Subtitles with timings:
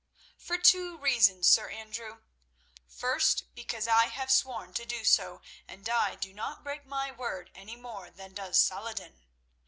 [0.39, 2.23] "For two reasons, Sir Andrew.
[2.89, 7.51] First, because I have sworn to do so, and I do not break my word
[7.53, 9.21] any more than does Saladin.